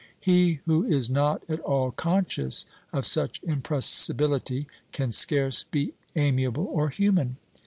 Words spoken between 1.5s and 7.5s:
all conscious of such impressibility can scarce be amiable or human.